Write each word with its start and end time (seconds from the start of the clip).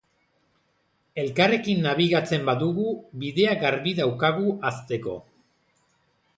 Elkarrekin 1.23 1.83
nabigatzen 1.89 2.49
badugu 2.49 2.87
bidea 3.25 3.53
garbi 3.67 3.95
daukagu 4.03 4.59
hazteko. 4.71 5.19